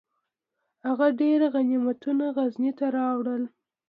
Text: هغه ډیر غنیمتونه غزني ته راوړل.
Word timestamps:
هغه 0.87 1.07
ډیر 1.21 1.39
غنیمتونه 1.53 2.25
غزني 2.35 2.71
ته 2.79 2.85
راوړل. 2.97 3.43